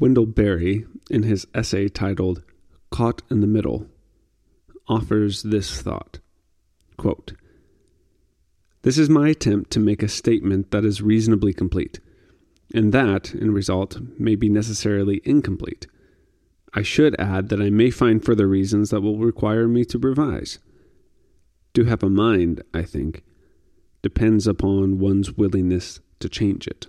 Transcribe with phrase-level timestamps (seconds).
[0.00, 2.42] Wendell Berry, in his essay titled
[2.90, 3.86] Caught in the Middle,
[4.88, 6.18] offers this thought
[6.96, 7.34] quote,
[8.82, 12.00] This is my attempt to make a statement that is reasonably complete,
[12.74, 15.86] and that, in result, may be necessarily incomplete.
[16.72, 20.58] I should add that I may find further reasons that will require me to revise.
[21.74, 23.22] To have a mind, I think,
[24.02, 26.86] depends upon one's willingness to change it.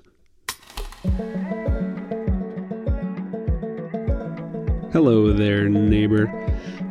[4.93, 6.29] Hello there, neighbor.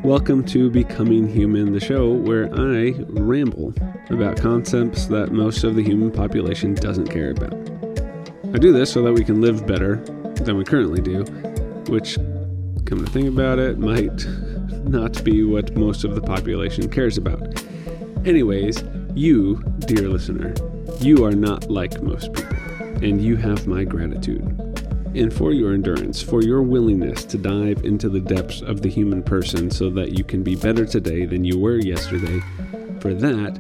[0.03, 3.75] Welcome to Becoming Human, the show where I ramble
[4.09, 7.53] about concepts that most of the human population doesn't care about.
[8.55, 9.97] I do this so that we can live better
[10.37, 11.25] than we currently do,
[11.93, 12.17] which,
[12.87, 14.25] come to think about it, might
[14.89, 17.63] not be what most of the population cares about.
[18.25, 18.83] Anyways,
[19.15, 20.55] you, dear listener,
[21.01, 22.57] you are not like most people,
[23.03, 24.59] and you have my gratitude.
[25.15, 29.25] And for your endurance, for your willingness to dive into the depths of the human
[29.25, 32.41] person so that you can be better today than you were yesterday,
[33.01, 33.59] for that,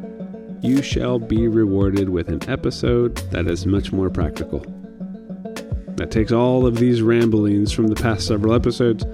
[0.62, 4.60] you shall be rewarded with an episode that is much more practical.
[5.96, 9.04] That takes all of these ramblings from the past several episodes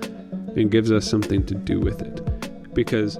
[0.57, 2.75] and gives us something to do with it.
[2.75, 3.19] Because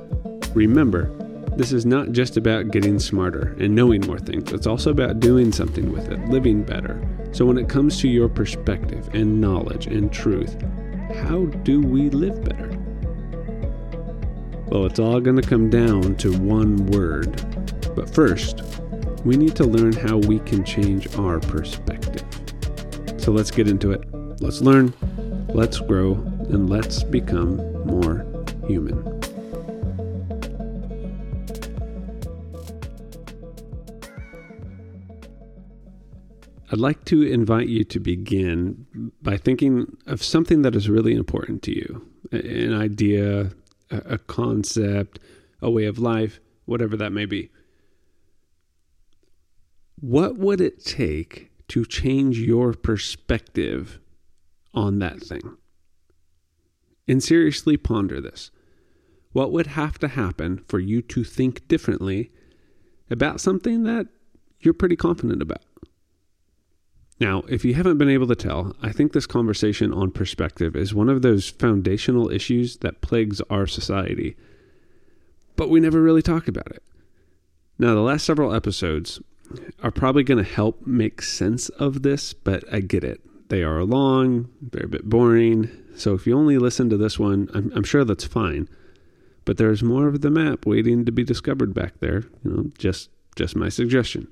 [0.55, 1.11] remember,
[1.57, 5.53] this is not just about getting smarter and knowing more things, it's also about doing
[5.53, 7.01] something with it, living better.
[7.33, 10.57] So, when it comes to your perspective and knowledge and truth,
[11.15, 12.69] how do we live better?
[14.69, 17.41] Well, it's all going to come down to one word.
[17.95, 18.63] But first,
[19.25, 22.25] we need to learn how we can change our perspective.
[23.17, 24.05] So let's get into it.
[24.41, 24.93] Let's learn,
[25.49, 28.27] let's grow, and let's become more
[28.67, 29.16] human.
[36.71, 41.63] I'd like to invite you to begin by thinking of something that is really important
[41.65, 43.53] to you an idea,
[43.91, 45.21] a concept,
[45.63, 47.51] a way of life, whatever that may be.
[50.01, 54.01] What would it take to change your perspective
[54.75, 55.57] on that thing?
[57.07, 58.51] And seriously ponder this.
[59.33, 62.33] What would have to happen for you to think differently
[63.09, 64.09] about something that
[64.59, 65.63] you're pretty confident about?
[67.19, 70.95] Now, if you haven't been able to tell, I think this conversation on perspective is
[70.95, 74.37] one of those foundational issues that plagues our society.
[75.57, 76.83] But we never really talk about it.
[77.79, 79.21] Now, the last several episodes
[79.83, 83.21] are probably going to help make sense of this, but I get it.
[83.49, 85.71] They are long, they're a bit boring.
[85.95, 88.69] So if you only listen to this one, I'm, I'm sure that's fine.
[89.45, 92.25] But there's more of the map waiting to be discovered back there.
[92.45, 94.29] You know, just just my suggestion.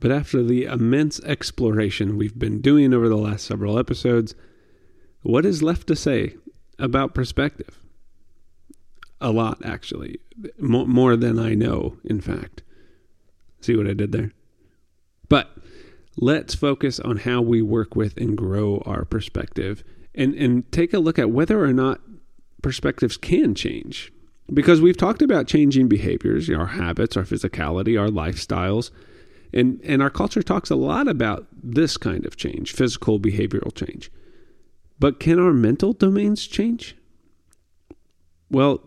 [0.00, 4.34] But after the immense exploration we've been doing over the last several episodes,
[5.22, 6.36] what is left to say
[6.78, 7.80] about perspective?
[9.20, 10.20] A lot, actually.
[10.58, 12.62] more than I know, in fact.
[13.60, 14.32] See what I did there?
[15.28, 15.50] But
[16.16, 19.82] let's focus on how we work with and grow our perspective
[20.14, 22.00] and, and take a look at whether or not
[22.62, 24.12] perspectives can change.
[24.52, 28.90] Because we've talked about changing behaviors, our habits, our physicality, our lifestyles
[29.52, 34.10] and, and our culture talks a lot about this kind of change, physical behavioral change.
[34.98, 36.96] But can our mental domains change?
[38.50, 38.82] Well,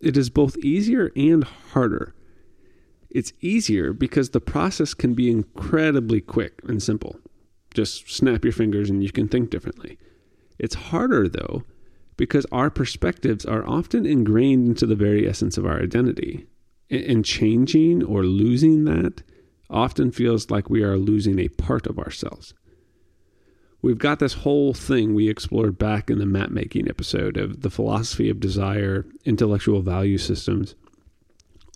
[0.00, 2.14] it is both easier and harder.
[3.10, 7.18] It's easier because the process can be incredibly quick and simple.
[7.74, 9.98] Just snap your fingers and you can think differently.
[10.58, 11.62] It's harder, though,
[12.16, 16.46] because our perspectives are often ingrained into the very essence of our identity.
[16.90, 19.22] And changing or losing that
[19.70, 22.54] often feels like we are losing a part of ourselves.
[23.80, 27.70] We've got this whole thing we explored back in the map making episode of the
[27.70, 30.74] philosophy of desire, intellectual value systems.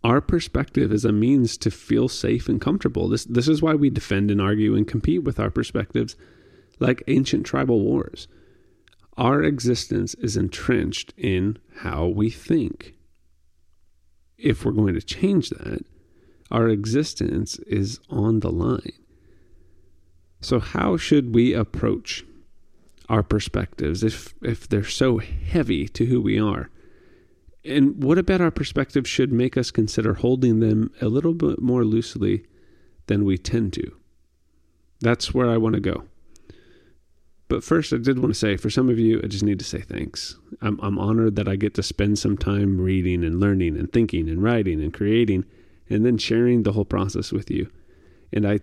[0.03, 3.09] Our perspective is a means to feel safe and comfortable.
[3.09, 6.17] This, this is why we defend and argue and compete with our perspectives
[6.81, 8.27] like ancient tribal wars.
[9.17, 12.95] Our existence is entrenched in how we think.
[14.39, 15.85] If we're going to change that,
[16.53, 18.93] our existence is on the line.
[20.41, 22.25] So, how should we approach
[23.09, 26.69] our perspectives if, if they're so heavy to who we are?
[27.65, 31.85] And what about our perspectives should make us consider holding them a little bit more
[31.85, 32.45] loosely
[33.07, 33.97] than we tend to?
[35.01, 36.05] That's where I want to go.
[37.49, 39.65] But first, I did want to say for some of you, I just need to
[39.65, 40.37] say thanks.
[40.61, 44.29] I'm, I'm honored that I get to spend some time reading and learning and thinking
[44.29, 45.45] and writing and creating
[45.89, 47.71] and then sharing the whole process with you.
[48.33, 48.61] And I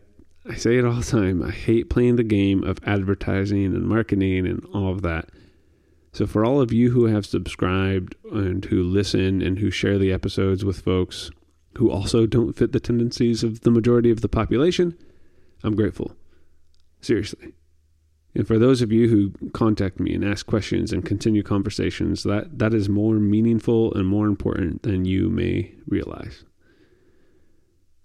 [0.49, 1.43] I say it all the time.
[1.43, 5.29] I hate playing the game of advertising and marketing and all of that.
[6.11, 10.11] So, for all of you who have subscribed and who listen and who share the
[10.11, 11.29] episodes with folks
[11.77, 14.97] who also don't fit the tendencies of the majority of the population,
[15.63, 16.15] I'm grateful.
[17.01, 17.53] Seriously.
[18.33, 22.57] And for those of you who contact me and ask questions and continue conversations, that,
[22.59, 26.43] that is more meaningful and more important than you may realize.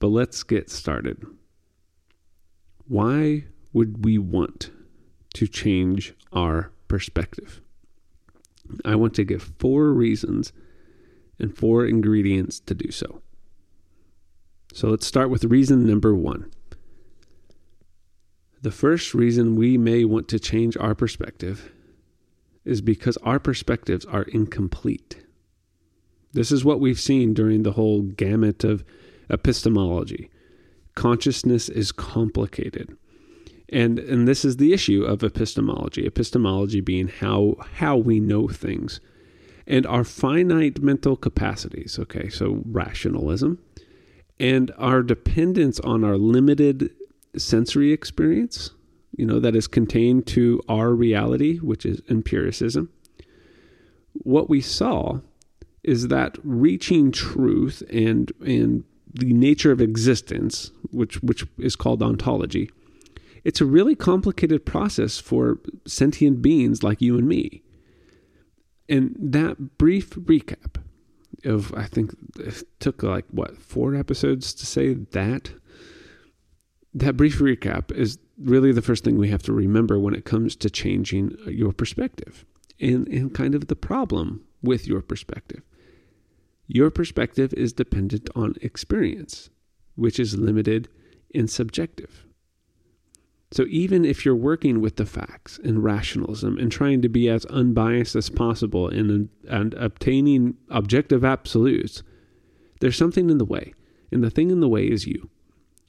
[0.05, 1.25] But let's get started.
[2.87, 4.71] Why would we want
[5.33, 7.63] to change our perspective?
[8.85, 10.53] I want to give four reasons
[11.39, 13.23] and four ingredients to do so.
[14.75, 16.53] So let's start with reason number one.
[18.61, 21.73] The first reason we may want to change our perspective
[22.67, 25.25] is because our perspectives are incomplete.
[26.35, 28.85] This is what we've seen during the whole gamut of
[29.31, 30.31] epistemology.
[30.95, 32.97] Consciousness is complicated.
[33.71, 36.07] And and this is the issue of epistemology.
[36.07, 39.01] Epistemology being how how we know things.
[39.67, 43.59] And our finite mental capacities, okay, so rationalism,
[44.39, 46.91] and our dependence on our limited
[47.37, 48.73] sensory experience,
[49.17, 52.91] you know, that is contained to our reality, which is empiricism.
[54.13, 55.21] What we saw
[55.83, 58.85] is that reaching truth and and
[59.15, 62.71] the nature of existence, which which is called ontology,
[63.45, 67.63] it's a really complicated process for sentient beings like you and me.
[68.89, 70.77] And that brief recap
[71.45, 75.53] of I think it took like what four episodes to say that.
[76.97, 80.55] That brief recap is really the first thing we have to remember when it comes
[80.57, 82.45] to changing your perspective
[82.81, 85.63] and, and kind of the problem with your perspective.
[86.67, 89.51] Your perspective is dependent on experience,
[89.97, 90.89] which is limited
[91.35, 92.25] and subjective.
[93.53, 97.45] So even if you're working with the facts and rationalism and trying to be as
[97.47, 102.03] unbiased as possible and, and obtaining objective absolutes,
[102.81, 103.75] there's something in the way.
[104.11, 105.31] And the thing in the way is you.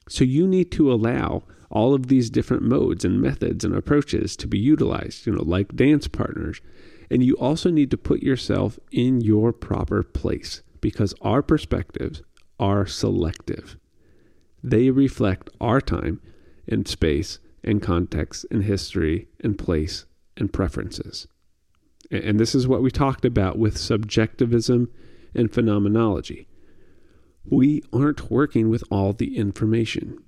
[0.07, 4.47] So you need to allow all of these different modes and methods and approaches to
[4.47, 6.61] be utilized, you know, like dance partners.
[7.09, 12.21] And you also need to put yourself in your proper place because our perspectives
[12.59, 13.75] are selective.
[14.63, 16.21] They reflect our time
[16.67, 20.05] and space and context and history and place
[20.37, 21.25] and preferences.
[22.11, 24.91] And this is what we talked about with subjectivism
[25.33, 26.47] and phenomenology.
[27.43, 30.19] We aren't working with all the information.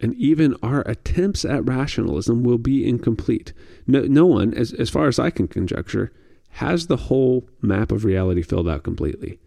[0.00, 3.52] And even our attempts at rationalism will be incomplete.
[3.88, 6.12] No, no one, as, as far as I can conjecture,
[6.50, 9.40] has the whole map of reality filled out completely.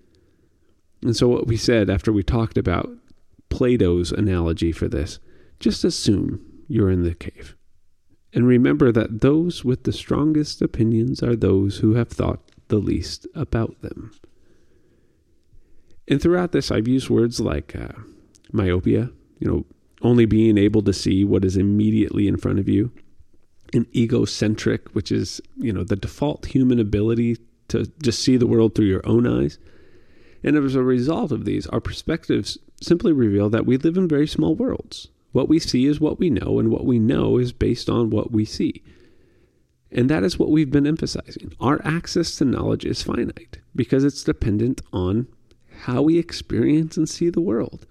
[1.03, 2.89] And so, what we said after we talked about
[3.49, 5.19] Plato's analogy for this,
[5.59, 7.55] just assume you're in the cave.
[8.33, 13.27] And remember that those with the strongest opinions are those who have thought the least
[13.35, 14.11] about them.
[16.07, 17.93] And throughout this, I've used words like uh,
[18.51, 19.65] myopia, you know,
[20.01, 22.91] only being able to see what is immediately in front of you,
[23.73, 27.37] and egocentric, which is, you know, the default human ability
[27.69, 29.57] to just see the world through your own eyes.
[30.43, 34.27] And as a result of these, our perspectives simply reveal that we live in very
[34.27, 35.07] small worlds.
[35.31, 38.31] What we see is what we know, and what we know is based on what
[38.31, 38.83] we see.
[39.91, 41.53] And that is what we've been emphasizing.
[41.59, 45.27] Our access to knowledge is finite because it's dependent on
[45.81, 47.85] how we experience and see the world.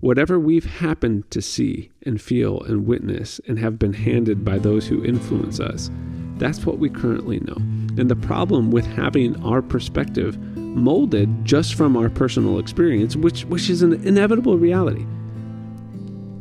[0.00, 4.86] Whatever we've happened to see and feel and witness and have been handed by those
[4.86, 5.90] who influence us,
[6.36, 7.56] that's what we currently know.
[7.98, 10.36] And the problem with having our perspective
[10.76, 15.06] molded just from our personal experience, which, which is an inevitable reality,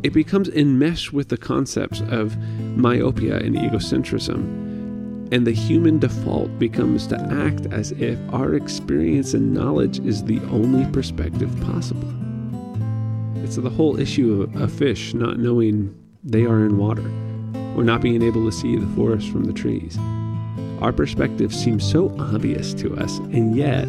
[0.03, 2.37] it becomes enmeshed with the concepts of
[2.77, 4.63] myopia and egocentrism.
[5.31, 10.39] And the human default becomes to act as if our experience and knowledge is the
[10.51, 12.13] only perspective possible.
[13.43, 17.09] It's the whole issue of a fish not knowing they are in water,
[17.75, 19.97] or not being able to see the forest from the trees.
[20.81, 23.87] Our perspectives seem so obvious to us, and yet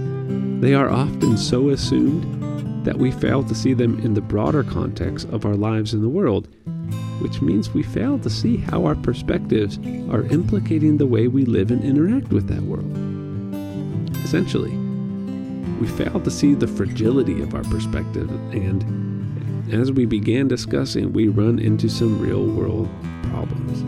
[0.60, 5.28] they are often so assumed that we fail to see them in the broader context
[5.30, 6.48] of our lives in the world,
[7.20, 9.78] which means we fail to see how our perspectives
[10.10, 12.90] are implicating the way we live and interact with that world.
[14.24, 14.70] Essentially,
[15.80, 21.28] we fail to see the fragility of our perspective, and as we began discussing, we
[21.28, 22.88] run into some real world
[23.24, 23.84] problems.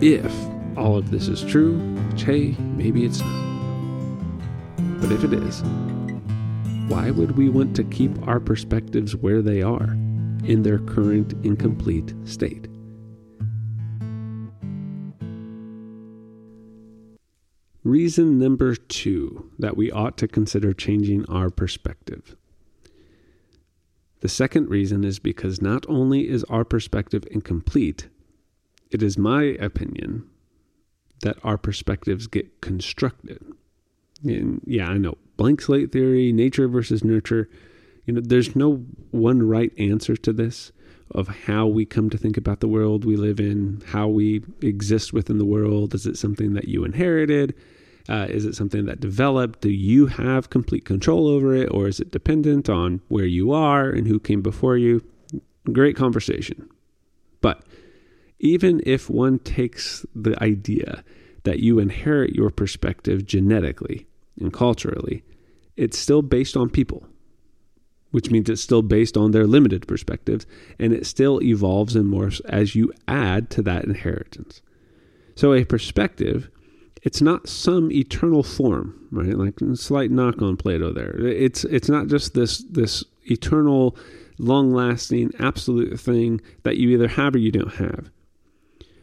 [0.00, 0.32] If
[0.76, 1.78] all of this is true,
[2.10, 5.00] which hey, maybe it's not.
[5.00, 5.62] But if it is,
[6.88, 9.96] why would we want to keep our perspectives where they are?
[10.44, 12.68] in their current incomplete state.
[17.84, 22.36] Reason number two that we ought to consider changing our perspective.
[24.20, 28.08] The second reason is because not only is our perspective incomplete,
[28.90, 30.28] it is my opinion
[31.22, 33.42] that our perspectives get constructed.
[34.24, 37.48] And yeah, I know blank slate theory, nature versus nurture.
[38.06, 40.72] You know, there's no one right answer to this
[41.14, 45.12] of how we come to think about the world we live in, how we exist
[45.12, 45.94] within the world.
[45.94, 47.54] Is it something that you inherited?
[48.08, 49.60] Uh, is it something that developed?
[49.60, 53.88] Do you have complete control over it, or is it dependent on where you are
[53.88, 55.04] and who came before you?
[55.70, 56.68] Great conversation.
[57.40, 57.62] But
[58.42, 61.02] even if one takes the idea
[61.44, 64.06] that you inherit your perspective genetically
[64.38, 65.22] and culturally,
[65.76, 67.06] it's still based on people,
[68.10, 70.44] which means it's still based on their limited perspectives,
[70.78, 74.60] and it still evolves and morphs as you add to that inheritance.
[75.36, 76.50] So, a perspective
[77.02, 79.36] it's not some eternal form, right?
[79.36, 81.18] Like slight knock on Plato there.
[81.18, 83.96] It's it's not just this this eternal,
[84.38, 88.10] long lasting, absolute thing that you either have or you don't have.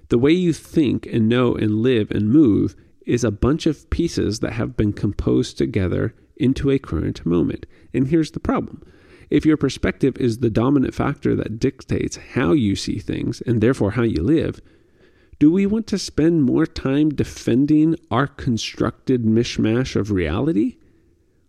[0.09, 2.75] The way you think and know and live and move
[3.05, 7.67] is a bunch of pieces that have been composed together into a current moment.
[7.93, 8.83] And here's the problem.
[9.29, 13.91] If your perspective is the dominant factor that dictates how you see things and therefore
[13.91, 14.59] how you live,
[15.37, 20.77] do we want to spend more time defending our constructed mishmash of reality?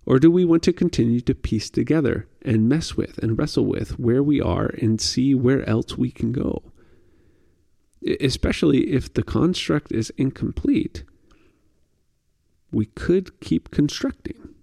[0.05, 3.99] Or do we want to continue to piece together and mess with and wrestle with
[3.99, 6.63] where we are and see where else we can go?
[8.21, 11.05] Especially if the construct is incomplete,
[12.73, 14.55] we could keep constructing.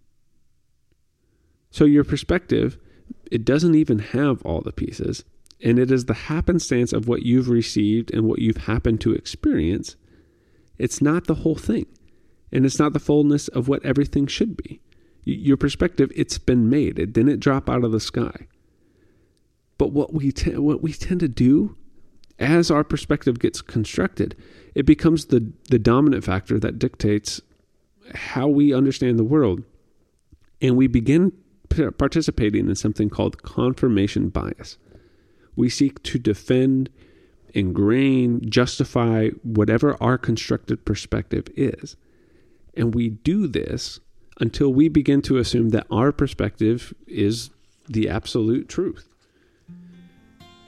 [1.69, 2.77] So, your perspective,
[3.29, 5.23] it doesn't even have all the pieces
[5.61, 9.95] and it is the happenstance of what you've received and what you've happened to experience.
[10.77, 11.87] It's not the whole thing,
[12.51, 14.81] and it's not the fullness of what everything should be.
[15.23, 16.99] Your perspective, it's been made.
[16.99, 18.47] It didn't drop out of the sky.
[19.77, 21.75] But what we te- what we tend to do
[22.39, 24.35] as our perspective gets constructed,
[24.75, 27.41] it becomes the the dominant factor that dictates
[28.13, 29.63] how we understand the world,
[30.61, 31.31] and we begin
[31.97, 34.77] participating in something called confirmation bias.
[35.55, 36.89] We seek to defend,
[37.53, 41.97] ingrain, justify whatever our constructed perspective is.
[42.75, 43.99] And we do this
[44.39, 47.49] until we begin to assume that our perspective is
[47.89, 49.09] the absolute truth.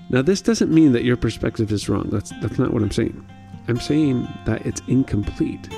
[0.10, 2.10] Now, this doesn't mean that your perspective is wrong.
[2.10, 3.28] That's, that's not what I'm saying.
[3.68, 5.72] I'm saying that it's incomplete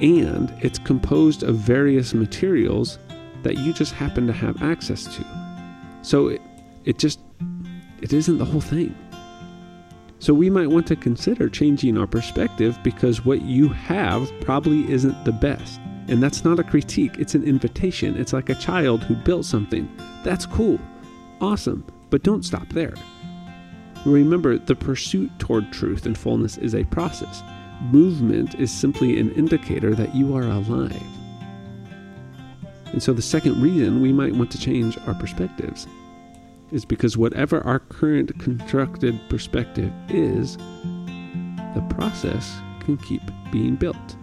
[0.00, 2.98] and it's composed of various materials
[3.42, 5.24] that you just happen to have access to.
[6.02, 6.42] So it,
[6.84, 7.20] it just
[8.02, 8.94] it isn't the whole thing.
[10.18, 15.24] So we might want to consider changing our perspective because what you have probably isn't
[15.24, 15.80] the best.
[16.08, 18.16] And that's not a critique, it's an invitation.
[18.16, 19.88] It's like a child who built something.
[20.22, 20.78] That's cool.
[21.40, 21.84] Awesome.
[22.10, 22.94] But don't stop there.
[24.06, 27.42] Remember, the pursuit toward truth and fullness is a process.
[27.90, 31.02] Movement is simply an indicator that you are alive.
[32.92, 35.88] And so, the second reason we might want to change our perspectives
[36.70, 44.16] is because whatever our current constructed perspective is, the process can keep being built.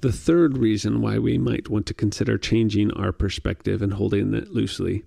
[0.00, 4.50] The third reason why we might want to consider changing our perspective and holding it
[4.50, 5.04] loosely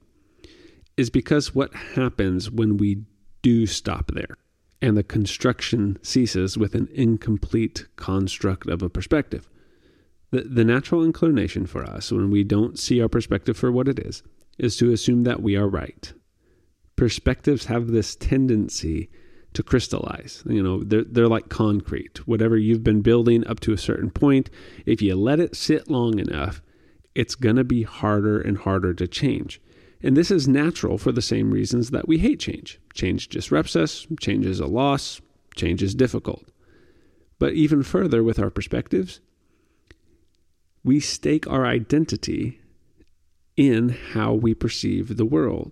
[0.98, 3.04] is because what happens when we
[3.42, 4.38] do stop there
[4.84, 9.50] and the construction ceases with an incomplete construct of a perspective.
[10.32, 13.98] The, the natural inclination for us, when we don't see our perspective for what it
[13.98, 14.22] is,
[14.60, 16.14] is to assume that we are right.
[16.96, 19.10] Perspectives have this tendency
[19.54, 20.44] to crystallize.
[20.46, 22.28] You know, they're, they're like concrete.
[22.28, 24.50] Whatever you've been building up to a certain point,
[24.86, 26.62] if you let it sit long enough,
[27.16, 29.62] it's going to be harder and harder to change.
[30.02, 32.80] And this is natural for the same reasons that we hate change.
[32.94, 35.22] Change disrupts us, change is a loss,
[35.56, 36.50] change is difficult.
[37.40, 39.22] But even further with our perspectives,
[40.84, 42.60] we stake our identity
[43.56, 45.72] in how we perceive the world.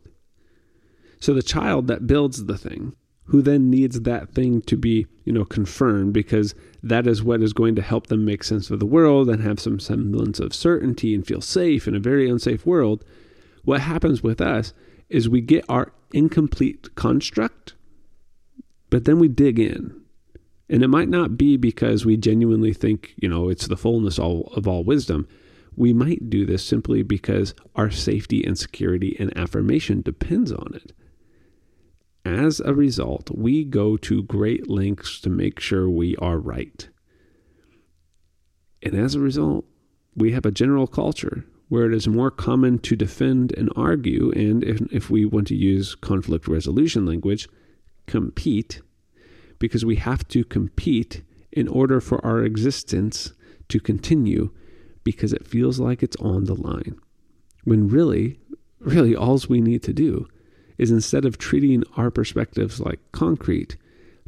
[1.19, 5.31] So the child that builds the thing, who then needs that thing to be, you
[5.31, 8.85] know, confirmed because that is what is going to help them make sense of the
[8.85, 13.05] world and have some semblance of certainty and feel safe in a very unsafe world
[13.63, 14.73] what happens with us
[15.09, 17.73] is we get our incomplete construct,
[18.89, 20.01] but then we dig in
[20.69, 24.51] And it might not be because we genuinely think, you know, it's the fullness all,
[24.55, 25.27] of all wisdom.
[25.75, 30.93] We might do this simply because our safety and security and affirmation depends on it.
[32.23, 36.87] As a result, we go to great lengths to make sure we are right.
[38.83, 39.65] And as a result,
[40.15, 44.63] we have a general culture where it is more common to defend and argue, and
[44.63, 47.47] if, if we want to use conflict resolution language,
[48.07, 48.81] compete,
[49.57, 53.31] because we have to compete in order for our existence
[53.69, 54.51] to continue
[55.03, 56.99] because it feels like it's on the line.
[57.63, 58.39] When really,
[58.79, 60.27] really, all we need to do
[60.81, 63.77] is instead of treating our perspectives like concrete,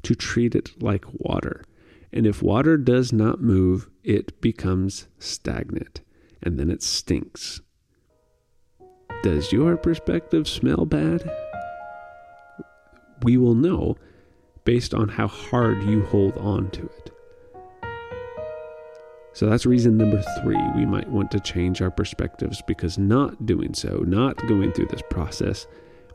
[0.04, 1.64] to treat it like water.
[2.12, 6.02] And if water does not move, it becomes stagnant
[6.44, 7.62] and then it stinks.
[9.24, 11.28] Does your perspective smell bad?
[13.24, 13.98] We will know
[14.64, 17.10] based on how hard you hold on to it.
[19.34, 20.62] So that's reason number three.
[20.76, 25.02] We might want to change our perspectives because not doing so, not going through this
[25.10, 25.66] process,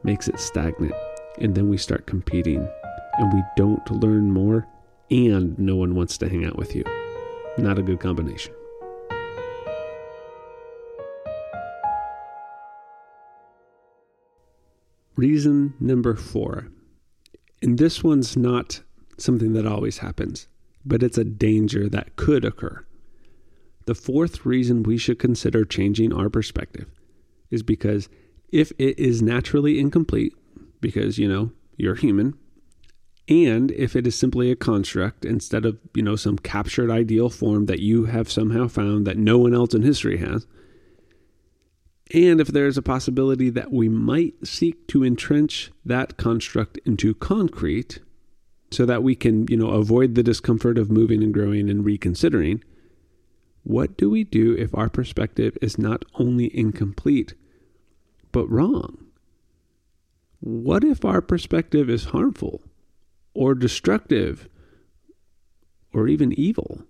[0.02, 0.94] makes it stagnant.
[1.38, 2.68] And then we start competing
[3.18, 4.66] and we don't learn more,
[5.10, 6.84] and no one wants to hang out with you.
[7.56, 8.54] Not a good combination.
[15.16, 16.68] Reason number four.
[17.60, 18.80] And this one's not
[19.16, 20.46] something that always happens,
[20.84, 22.84] but it's a danger that could occur.
[23.86, 26.86] The fourth reason we should consider changing our perspective
[27.50, 28.08] is because
[28.50, 30.34] if it is naturally incomplete,
[30.80, 32.34] because, you know, you're human,
[33.28, 37.66] and if it is simply a construct instead of, you know, some captured ideal form
[37.66, 40.46] that you have somehow found that no one else in history has,
[42.14, 47.98] and if there's a possibility that we might seek to entrench that construct into concrete
[48.70, 52.62] so that we can, you know, avoid the discomfort of moving and growing and reconsidering,
[53.62, 57.34] what do we do if our perspective is not only incomplete,
[58.38, 58.96] but wrong?
[60.38, 62.62] What if our perspective is harmful
[63.34, 64.48] or destructive
[65.92, 66.84] or even evil?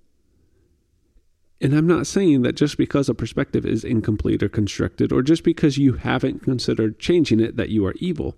[1.58, 5.42] And I'm not saying that just because a perspective is incomplete or constructed, or just
[5.42, 8.36] because you haven't considered changing it, that you are evil.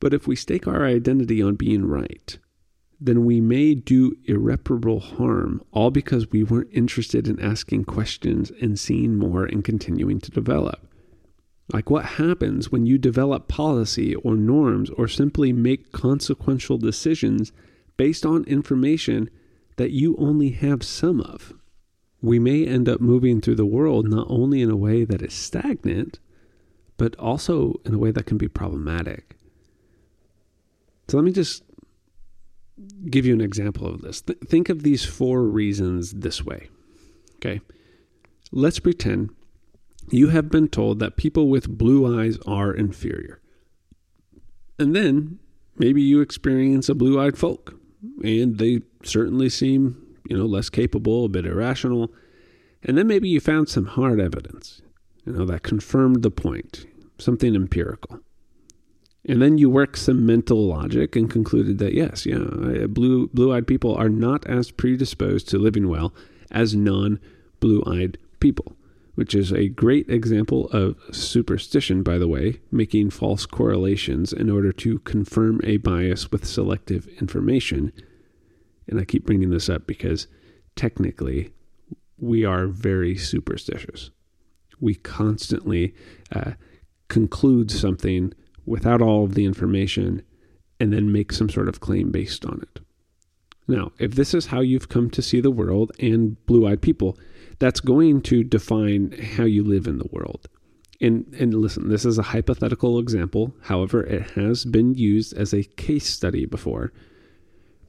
[0.00, 2.38] But if we stake our identity on being right,
[2.98, 8.78] then we may do irreparable harm, all because we weren't interested in asking questions and
[8.78, 10.85] seeing more and continuing to develop.
[11.72, 17.52] Like what happens when you develop policy or norms or simply make consequential decisions
[17.96, 19.28] based on information
[19.76, 21.52] that you only have some of?
[22.22, 25.34] We may end up moving through the world not only in a way that is
[25.34, 26.18] stagnant,
[26.96, 29.36] but also in a way that can be problematic.
[31.08, 31.62] So let me just
[33.10, 34.22] give you an example of this.
[34.22, 36.68] Th- think of these four reasons this way.
[37.36, 37.60] Okay.
[38.52, 39.30] Let's pretend
[40.10, 43.40] you have been told that people with blue eyes are inferior.
[44.78, 45.38] And then
[45.78, 47.78] maybe you experience a blue eyed folk,
[48.22, 52.12] and they certainly seem, you know, less capable, a bit irrational.
[52.82, 54.82] And then maybe you found some hard evidence,
[55.24, 56.86] you know, that confirmed the point,
[57.18, 58.20] something empirical.
[59.28, 62.38] And then you work some mental logic and concluded that yes, yeah,
[62.88, 66.14] blue blue-eyed people are not as predisposed to living well
[66.52, 68.75] as non-blue-eyed people,
[69.16, 74.72] which is a great example of superstition by the way, making false correlations in order
[74.72, 77.92] to confirm a bias with selective information.
[78.86, 80.28] And I keep bringing this up because
[80.76, 81.50] technically
[82.18, 84.10] we are very superstitious.
[84.80, 85.94] We constantly
[86.30, 86.52] uh,
[87.08, 88.34] conclude something
[88.66, 90.22] without all of the information
[90.78, 92.82] and then make some sort of claim based on it.
[93.66, 97.18] Now, if this is how you've come to see the world and blue eyed people,
[97.58, 100.48] that's going to define how you live in the world.
[101.00, 103.54] And, and listen, this is a hypothetical example.
[103.62, 106.92] However, it has been used as a case study before.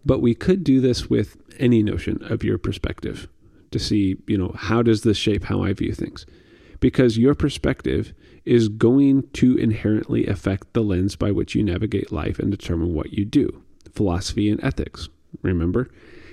[0.06, 3.27] But we could do this with any notion of your perspective
[3.71, 6.25] to see, you know, how does this shape how I view things?
[6.80, 8.13] Because your perspective
[8.45, 13.13] is going to inherently affect the lens by which you navigate life and determine what
[13.13, 13.63] you do.
[13.93, 15.10] Philosophy and ethics,
[15.41, 15.89] remember?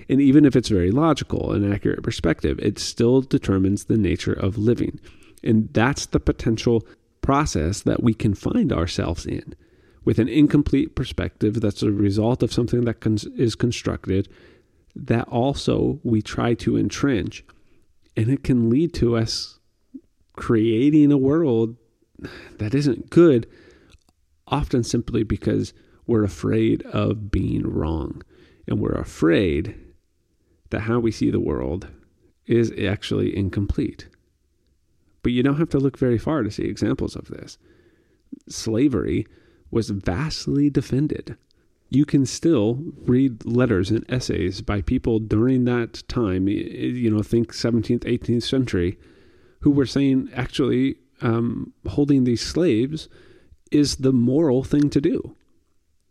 [0.08, 4.58] And even if it's very logical and accurate perspective, it still determines the nature of
[4.58, 5.00] living.
[5.42, 6.86] And that's the potential
[7.20, 9.54] process that we can find ourselves in.
[10.04, 14.28] With an incomplete perspective that's a result of something that cons- is constructed,
[14.94, 17.44] that also we try to entrench.
[18.16, 19.58] And it can lead to us
[20.36, 21.76] creating a world
[22.58, 23.46] that isn't good,
[24.46, 25.72] often simply because
[26.06, 28.22] we're afraid of being wrong.
[28.68, 29.74] And we're afraid
[30.70, 31.88] that how we see the world
[32.46, 34.08] is actually incomplete.
[35.22, 37.58] But you don't have to look very far to see examples of this.
[38.48, 39.26] Slavery
[39.70, 41.36] was vastly defended.
[41.88, 47.52] You can still read letters and essays by people during that time, you know, think
[47.52, 48.98] 17th, 18th century,
[49.60, 53.08] who were saying actually um, holding these slaves
[53.70, 55.36] is the moral thing to do.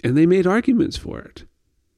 [0.04, 1.46] And they made arguments for it.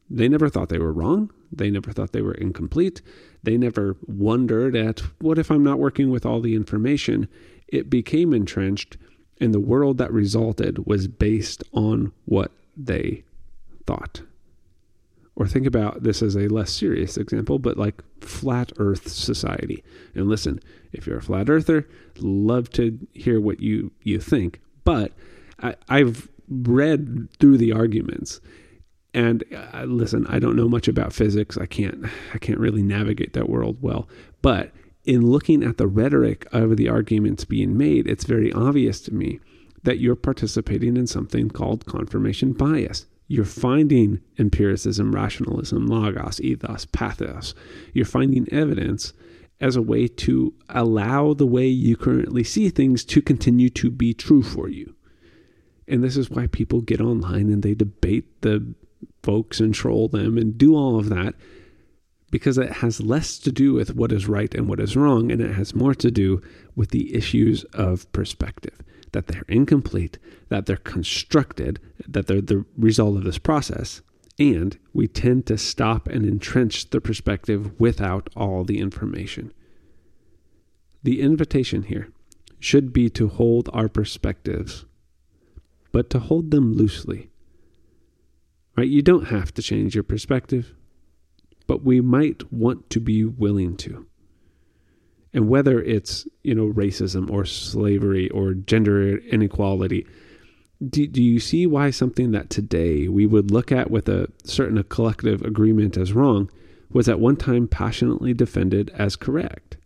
[0.09, 1.31] They never thought they were wrong.
[1.51, 3.01] They never thought they were incomplete.
[3.43, 7.27] They never wondered at what if I'm not working with all the information?
[7.67, 8.97] It became entrenched,
[9.39, 13.23] and the world that resulted was based on what they
[13.85, 14.21] thought.
[15.35, 19.83] Or think about this as a less serious example, but like flat earth society.
[20.13, 20.61] And listen,
[20.93, 21.87] if you're a flat earther,
[22.19, 24.61] love to hear what you, you think.
[24.85, 25.11] But
[25.61, 28.39] I, I've read through the arguments
[29.15, 31.57] and uh, listen i don't know much about physics.
[31.57, 34.07] I can't i can't really navigate that world well.
[34.43, 34.71] But
[35.05, 39.39] in looking at the rhetoric of the arguments being made it's very obvious to me
[39.83, 43.05] that you're participating in something called confirmation bias.
[43.27, 47.55] You're finding empiricism rationalism logos ethos pathos.
[47.93, 49.13] You're finding evidence
[49.61, 54.13] as a way to allow the way you currently see things to continue to be
[54.13, 54.95] true for you.
[55.87, 58.75] And this is why people get online and they debate the
[59.23, 61.35] folks and troll them and do all of that
[62.31, 65.39] because it has less to do with what is right and what is wrong, and
[65.41, 66.41] it has more to do
[66.75, 68.77] with the issues of perspective
[69.13, 74.01] that they're incomplete, that they're constructed, that they're the result of this process.
[74.37, 79.53] And we tend to stop and entrench the perspective without all the information.
[81.01, 82.09] The invitation here
[82.59, 84.83] should be to hold our perspectives,
[85.93, 87.29] but to hold them loosely
[88.77, 88.87] Right?
[88.87, 90.73] You don't have to change your perspective,
[91.67, 94.05] but we might want to be willing to.
[95.33, 100.05] And whether it's, you know, racism or slavery or gender inequality,
[100.87, 104.77] do, do you see why something that today we would look at with a certain
[104.77, 106.49] a collective agreement as wrong
[106.91, 109.77] was at one time passionately defended as correct?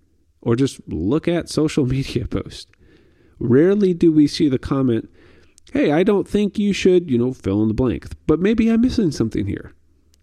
[0.42, 2.72] Or just look at social media posts.
[3.40, 5.10] Rarely do we see the comment,
[5.74, 8.82] hey, I don't think you should, you know, fill in the blank, but maybe I'm
[8.82, 9.74] missing something here.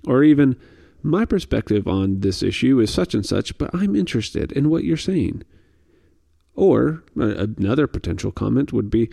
[0.06, 0.56] Or even,
[1.02, 4.96] my perspective on this issue is such and such, but I'm interested in what you're
[4.96, 5.42] saying.
[6.54, 9.10] Or uh, another potential comment would be,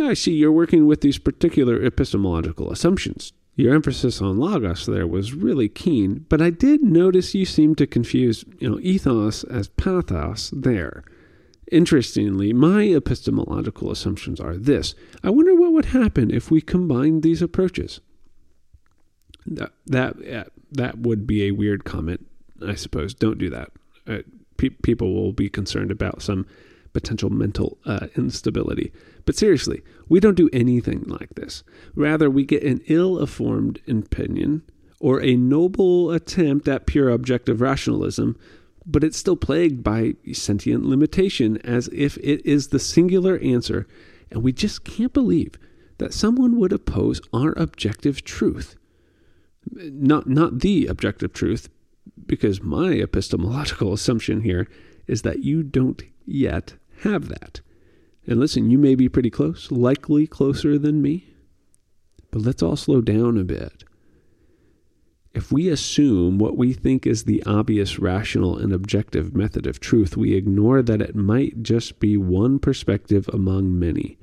[0.00, 3.32] I see you're working with these particular epistemological assumptions.
[3.56, 7.86] Your emphasis on logos there was really keen, but I did notice you seemed to
[7.86, 11.04] confuse, you know, ethos as pathos there.
[11.70, 17.42] Interestingly, my epistemological assumptions are this I wonder what would happen if we combined these
[17.42, 18.00] approaches.
[19.46, 22.26] That, that, that would be a weird comment,
[22.66, 23.14] I suppose.
[23.14, 23.70] Don't do that.
[24.06, 24.18] Uh,
[24.58, 26.46] pe- people will be concerned about some
[26.92, 28.92] potential mental uh, instability.
[29.24, 31.62] But seriously, we don't do anything like this.
[31.94, 34.62] Rather, we get an ill informed opinion
[34.98, 38.36] or a noble attempt at pure objective rationalism
[38.86, 43.86] but it's still plagued by sentient limitation as if it is the singular answer,
[44.30, 45.54] and we just can't believe
[45.98, 48.76] that someone would oppose our objective truth.
[49.70, 51.68] Not, not the objective truth,
[52.26, 54.68] because my epistemological assumption here
[55.06, 57.60] is that you don't yet have that.
[58.26, 61.34] And listen, you may be pretty close, likely closer than me,
[62.30, 63.84] but let's all slow down a bit
[65.32, 70.16] if we assume what we think is the obvious, rational, and objective method of truth,
[70.16, 74.18] we ignore that it might just be one perspective among many,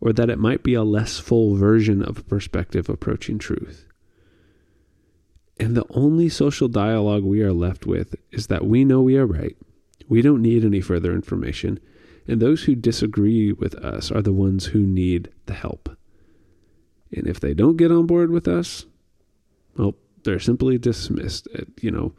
[0.00, 3.86] or that it might be a less full version of a perspective approaching truth.
[5.58, 9.26] And the only social dialogue we are left with is that we know we are
[9.26, 9.56] right,
[10.08, 11.78] we don't need any further information,
[12.26, 15.90] and those who disagree with us are the ones who need the help.
[17.12, 18.86] And if they don't get on board with us,
[19.76, 21.48] well, they're simply dismissed.
[21.56, 22.12] Uh, you know,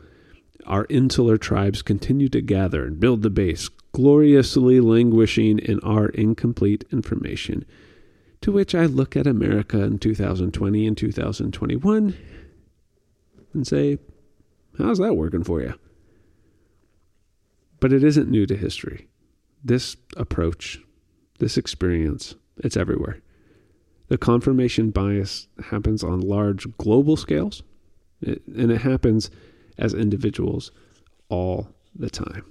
[0.65, 6.85] our insular tribes continue to gather and build the base, gloriously languishing in our incomplete
[6.91, 7.65] information.
[8.41, 12.17] To which I look at America in 2020 and 2021
[13.53, 13.99] and say,
[14.77, 15.75] how's that working for you?
[17.79, 19.07] But it isn't new to history.
[19.63, 20.79] This approach,
[21.39, 23.21] this experience, it's everywhere.
[24.07, 27.63] The confirmation bias happens on large global scales
[28.21, 29.29] and it happens
[29.77, 30.71] as individuals
[31.29, 32.45] all the time.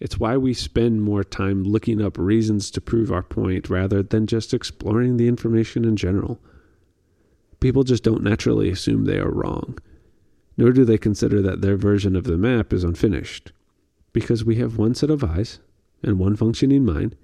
[0.00, 4.26] It's why we spend more time looking up reasons to prove our point rather than
[4.26, 6.40] just exploring the information in general.
[7.60, 9.78] People just don't naturally assume they are wrong.
[10.56, 13.52] nor do they consider that their version of the map is unfinished,
[14.12, 15.58] because we have one set of eyes
[16.02, 17.16] and one functioning mind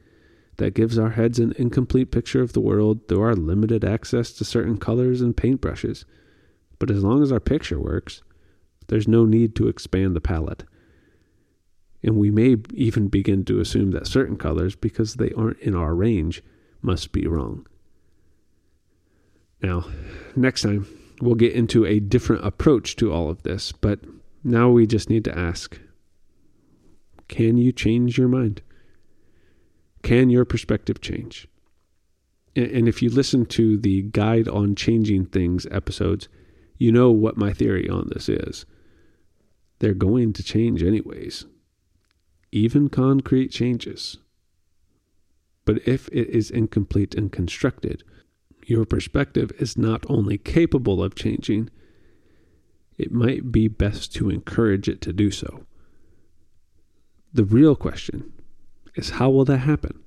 [0.56, 4.44] that gives our heads an incomplete picture of the world through our limited access to
[4.44, 6.04] certain colors and paintbrushes.
[6.80, 8.22] But as long as our picture works,
[8.88, 10.64] there's no need to expand the palette.
[12.02, 15.94] And we may even begin to assume that certain colors, because they aren't in our
[15.94, 16.42] range,
[16.82, 17.66] must be wrong.
[19.62, 19.84] Now,
[20.34, 20.86] next time,
[21.20, 24.00] we'll get into a different approach to all of this, but
[24.42, 25.78] now we just need to ask
[27.28, 28.60] can you change your mind?
[30.02, 31.46] Can your perspective change?
[32.56, 36.28] And if you listen to the Guide on Changing Things episodes,
[36.80, 38.64] you know what my theory on this is.
[39.80, 41.44] They're going to change anyways,
[42.50, 44.16] even concrete changes.
[45.66, 48.02] But if it is incomplete and constructed,
[48.64, 51.68] your perspective is not only capable of changing,
[52.96, 55.66] it might be best to encourage it to do so.
[57.34, 58.32] The real question
[58.94, 60.00] is how will that happen?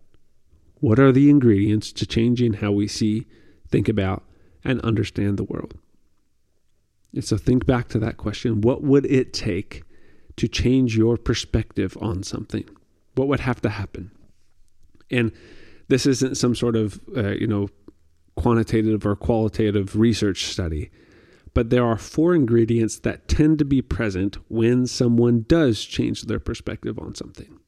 [0.79, 3.27] What are the ingredients to changing how we see,
[3.69, 4.23] think about,
[4.63, 5.77] and understand the world?
[7.13, 8.61] And so think back to that question.
[8.61, 9.83] What would it take
[10.37, 12.67] to change your perspective on something?
[13.15, 14.11] What would have to happen?
[15.11, 15.31] And
[15.89, 17.69] this isn't some sort of, uh, you know,
[18.35, 20.89] quantitative or qualitative research study,
[21.53, 26.39] but there are four ingredients that tend to be present when someone does change their
[26.39, 27.59] perspective on something.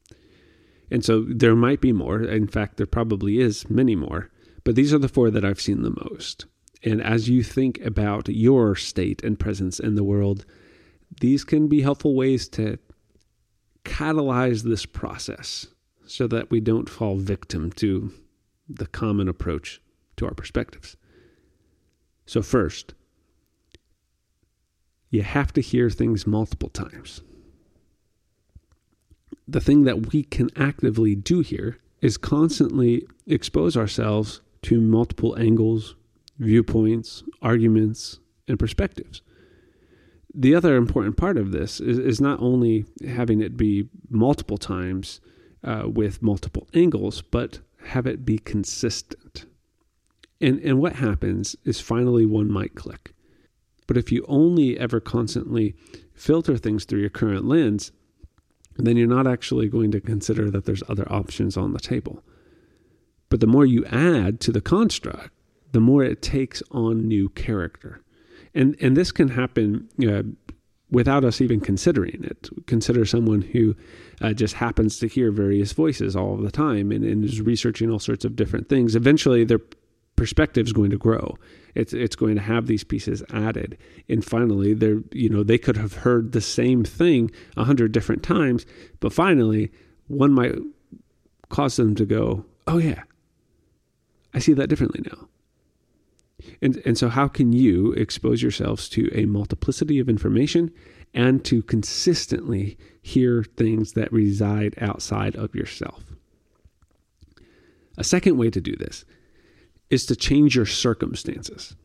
[0.90, 2.22] And so there might be more.
[2.22, 4.30] In fact, there probably is many more,
[4.64, 6.46] but these are the four that I've seen the most.
[6.82, 10.44] And as you think about your state and presence in the world,
[11.20, 12.78] these can be helpful ways to
[13.84, 15.68] catalyze this process
[16.06, 18.12] so that we don't fall victim to
[18.68, 19.80] the common approach
[20.16, 20.96] to our perspectives.
[22.26, 22.94] So, first,
[25.10, 27.22] you have to hear things multiple times.
[29.46, 35.94] The thing that we can actively do here is constantly expose ourselves to multiple angles,
[36.38, 39.22] viewpoints, arguments, and perspectives.
[40.34, 45.20] The other important part of this is, is not only having it be multiple times
[45.64, 49.46] uh, with multiple angles, but have it be consistent.
[50.40, 53.14] And, and what happens is finally one might click.
[53.86, 55.74] But if you only ever constantly
[56.14, 57.92] filter things through your current lens,
[58.76, 62.22] then you're not actually going to consider that there's other options on the table.
[63.28, 65.30] But the more you add to the construct,
[65.76, 68.00] the more it takes on new character.
[68.54, 70.22] And, and this can happen uh,
[70.90, 72.48] without us even considering it.
[72.66, 73.76] Consider someone who
[74.22, 77.98] uh, just happens to hear various voices all the time and, and is researching all
[77.98, 78.96] sorts of different things.
[78.96, 79.60] Eventually, their
[80.16, 81.36] perspective is going to grow.
[81.74, 83.76] It's it's going to have these pieces added,
[84.08, 88.22] and finally, they're you know they could have heard the same thing a hundred different
[88.22, 88.64] times,
[89.00, 89.70] but finally,
[90.08, 90.54] one might
[91.50, 93.02] cause them to go, "Oh yeah,
[94.32, 95.28] I see that differently now."
[96.60, 100.72] And and so, how can you expose yourselves to a multiplicity of information
[101.14, 106.04] and to consistently hear things that reside outside of yourself?
[107.96, 109.04] A second way to do this
[109.88, 111.76] is to change your circumstances.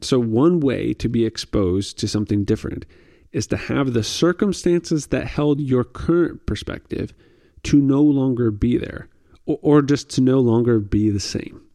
[0.00, 2.84] So, one way to be exposed to something different
[3.32, 7.12] is to have the circumstances that held your current perspective
[7.64, 9.08] to no longer be there,
[9.46, 11.67] or, or just to no longer be the same.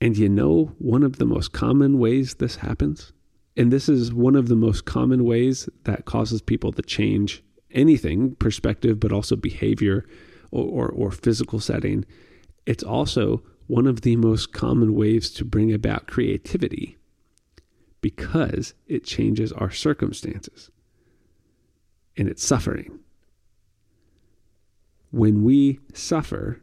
[0.00, 3.12] And you know, one of the most common ways this happens,
[3.56, 8.34] and this is one of the most common ways that causes people to change anything
[8.36, 10.04] perspective, but also behavior
[10.50, 12.04] or, or, or physical setting.
[12.66, 16.98] It's also one of the most common ways to bring about creativity
[18.00, 20.70] because it changes our circumstances
[22.16, 23.00] and it's suffering.
[25.10, 26.62] When we suffer,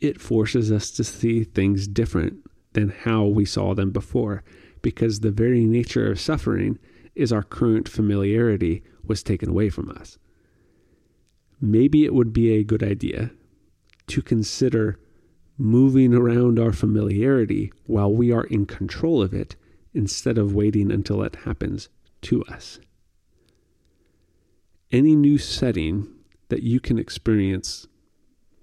[0.00, 2.41] it forces us to see things different
[2.72, 4.42] than how we saw them before
[4.80, 6.78] because the very nature of suffering
[7.14, 10.18] is our current familiarity was taken away from us.
[11.60, 13.30] Maybe it would be a good idea
[14.08, 14.98] to consider
[15.56, 19.54] moving around our familiarity while we are in control of it
[19.94, 21.88] instead of waiting until it happens
[22.22, 22.80] to us.
[24.90, 26.08] Any new setting
[26.48, 27.86] that you can experience,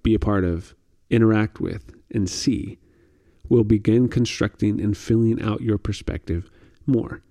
[0.03, 0.75] be a part of,
[1.09, 2.79] interact with, and see
[3.49, 6.49] will begin constructing and filling out your perspective
[6.85, 7.21] more.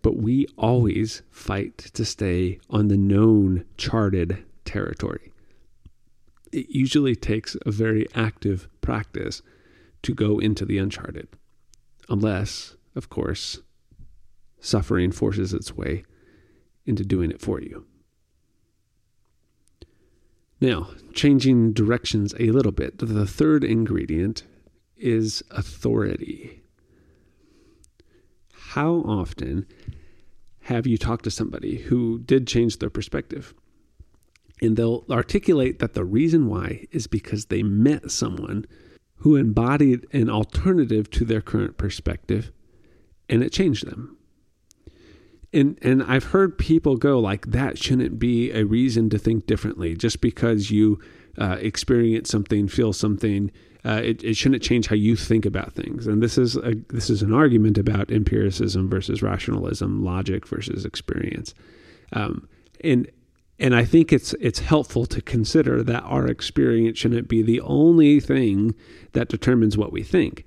[0.00, 5.32] But we always fight to stay on the known, charted territory
[6.54, 9.42] it usually takes a very active practice
[10.02, 11.28] to go into the uncharted.
[12.08, 13.58] Unless, of course,
[14.60, 16.04] suffering forces its way
[16.86, 17.86] into doing it for you.
[20.60, 24.44] Now, changing directions a little bit, the third ingredient
[24.96, 26.62] is authority.
[28.52, 29.66] How often
[30.62, 33.54] have you talked to somebody who did change their perspective?
[34.62, 38.64] And they'll articulate that the reason why is because they met someone
[39.16, 42.50] who embodied an alternative to their current perspective
[43.28, 44.16] and it changed them
[45.54, 49.94] and and I've heard people go like that shouldn't be a reason to think differently
[49.94, 50.98] just because you
[51.38, 53.50] uh, experience something, feel something.
[53.84, 56.06] Uh, it, it shouldn't change how you think about things.
[56.06, 61.54] And this is a this is an argument about empiricism versus rationalism, logic versus experience.
[62.12, 62.48] Um,
[62.82, 63.10] and
[63.58, 68.20] and I think it's it's helpful to consider that our experience shouldn't be the only
[68.20, 68.74] thing
[69.12, 70.44] that determines what we think.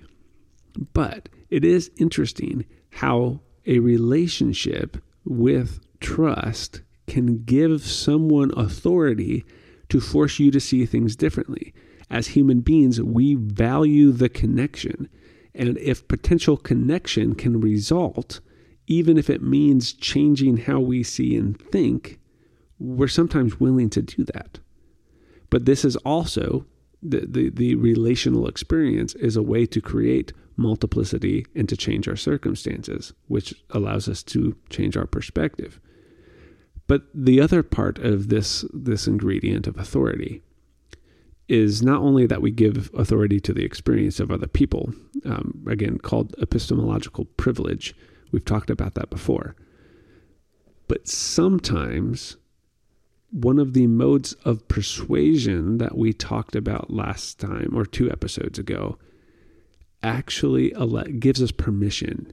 [0.93, 9.45] But it is interesting how a relationship with trust can give someone authority
[9.89, 11.73] to force you to see things differently.
[12.09, 15.09] As human beings, we value the connection.
[15.53, 18.39] And if potential connection can result,
[18.87, 22.19] even if it means changing how we see and think,
[22.79, 24.59] we're sometimes willing to do that.
[25.49, 26.65] But this is also
[27.01, 32.15] the, the, the relational experience is a way to create multiplicity and to change our
[32.15, 35.79] circumstances, which allows us to change our perspective.
[36.87, 40.41] But the other part of this this ingredient of authority
[41.47, 44.93] is not only that we give authority to the experience of other people,
[45.25, 47.95] um, again called epistemological privilege.
[48.31, 49.55] We've talked about that before.
[50.88, 52.38] But sometimes
[53.31, 58.57] one of the modes of persuasion that we talked about last time or two episodes
[58.57, 58.97] ago
[60.03, 60.73] actually
[61.19, 62.31] gives us permission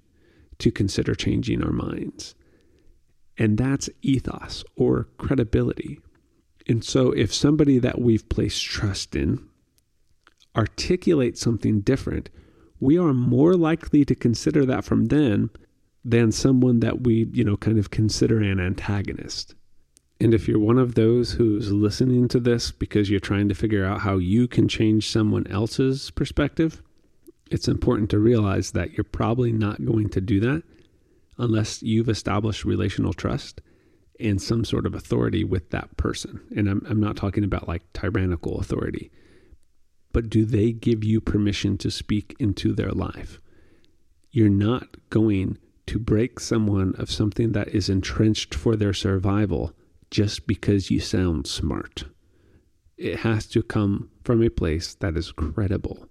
[0.58, 2.34] to consider changing our minds.
[3.36, 6.00] And that's ethos or credibility.
[6.66, 9.46] And so, if somebody that we've placed trust in
[10.56, 12.30] articulates something different,
[12.80, 15.50] we are more likely to consider that from them
[16.04, 19.54] than someone that we, you know, kind of consider an antagonist.
[20.20, 23.84] And if you're one of those who's listening to this because you're trying to figure
[23.84, 26.82] out how you can change someone else's perspective,
[27.50, 30.62] it's important to realize that you're probably not going to do that
[31.36, 33.60] unless you've established relational trust
[34.20, 36.40] and some sort of authority with that person.
[36.56, 39.10] And I'm, I'm not talking about like tyrannical authority,
[40.12, 43.40] but do they give you permission to speak into their life?
[44.30, 49.72] You're not going to break someone of something that is entrenched for their survival
[50.10, 52.04] just because you sound smart.
[52.96, 56.08] It has to come from a place that is credible.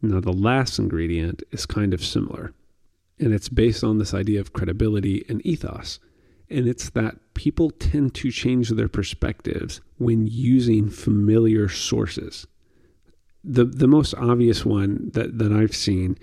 [0.00, 2.52] Now, the last ingredient is kind of similar,
[3.18, 6.00] and it's based on this idea of credibility and ethos.
[6.50, 12.46] And it's that people tend to change their perspectives when using familiar sources.
[13.42, 16.16] The, the most obvious one that, that I've seen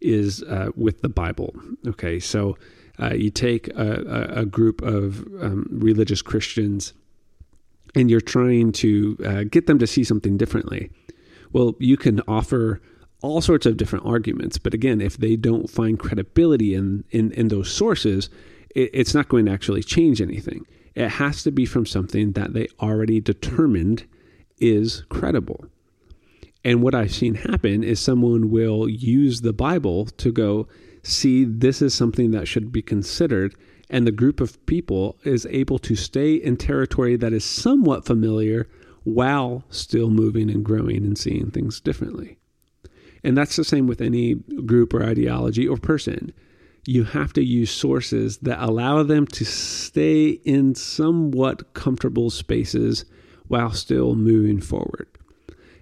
[0.00, 1.54] is uh, with the Bible.
[1.86, 2.56] Okay, so
[3.00, 6.92] uh, you take a, a group of um, religious Christians
[7.94, 10.90] and you're trying to uh, get them to see something differently.
[11.52, 12.80] Well, you can offer
[13.22, 14.58] all sorts of different arguments.
[14.58, 18.30] But again, if they don't find credibility in, in, in those sources,
[18.74, 20.66] it, it's not going to actually change anything.
[20.94, 24.06] It has to be from something that they already determined
[24.58, 25.66] is credible.
[26.64, 30.66] And what I've seen happen is someone will use the Bible to go,
[31.02, 33.54] see, this is something that should be considered.
[33.88, 38.68] And the group of people is able to stay in territory that is somewhat familiar
[39.04, 42.38] while still moving and growing and seeing things differently.
[43.26, 46.32] And that's the same with any group or ideology or person.
[46.86, 53.04] You have to use sources that allow them to stay in somewhat comfortable spaces
[53.48, 55.08] while still moving forward.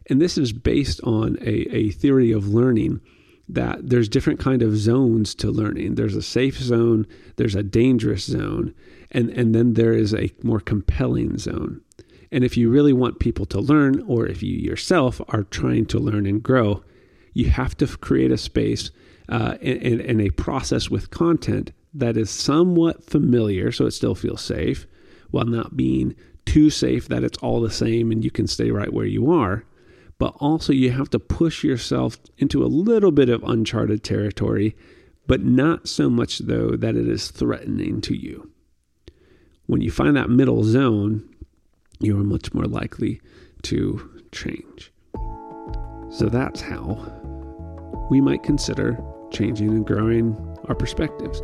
[0.09, 3.03] And this is based on a, a theory of learning
[3.47, 5.97] that there's different kind of zones to learning.
[5.97, 8.75] There's a safe zone, there's a dangerous zone,
[9.11, 11.83] and, and then there is a more compelling zone.
[12.33, 15.99] And if you really want people to learn, or if you yourself are trying to
[15.99, 16.83] learn and grow,
[17.35, 18.91] you have to create a space
[19.29, 24.41] uh, and, and a process with content that is somewhat familiar so it still feels
[24.41, 24.87] safe
[25.31, 26.15] while not being
[26.45, 29.65] too safe that it's all the same and you can stay right where you are.
[30.19, 34.77] But also, you have to push yourself into a little bit of uncharted territory,
[35.27, 38.51] but not so much, though, that it is threatening to you.
[39.67, 41.29] When you find that middle zone,
[41.99, 43.21] you are much more likely
[43.63, 44.93] to change.
[46.11, 47.24] So that's how
[48.11, 50.37] we might consider changing and growing
[50.69, 51.41] our perspectives.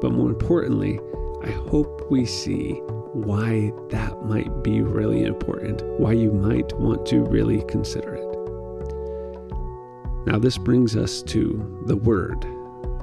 [0.00, 0.98] But more importantly,
[1.42, 2.72] I hope we see
[3.12, 8.26] why that might be really important, why you might want to really consider it.
[10.26, 12.44] Now, this brings us to the word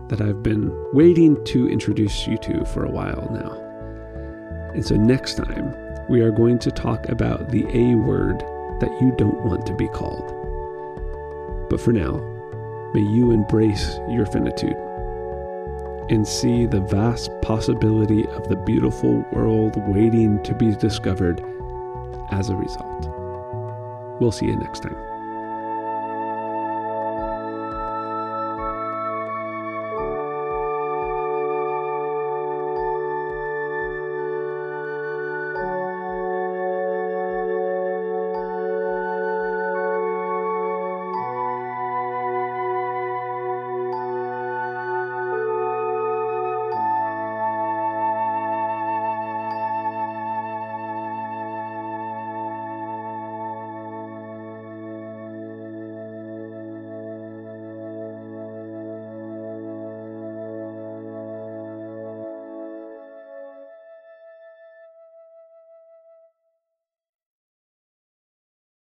[0.09, 3.53] that I've been waiting to introduce you to for a while now.
[4.73, 5.73] And so, next time,
[6.09, 8.39] we are going to talk about the A word
[8.81, 10.29] that you don't want to be called.
[11.69, 12.32] But for now,
[12.93, 14.77] may you embrace your finitude
[16.09, 21.43] and see the vast possibility of the beautiful world waiting to be discovered
[22.31, 23.09] as a result.
[24.19, 25.12] We'll see you next time.